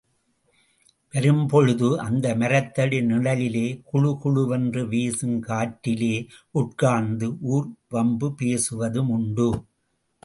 வரும்பொழுது 1.13 1.87
அந்த 1.99 2.27
மரத்தடி 2.35 2.99
நிழலிலே 3.01 3.67
குளு 3.91 4.11
குளுவென்று 4.23 4.83
வீசும் 4.87 5.37
காற்றிலே 5.41 6.13
உட்கார்ந்து 6.51 7.29
ஊர்வம்பு 7.53 8.29
பேசுவதும் 8.41 9.11
உண்டு. 9.17 9.49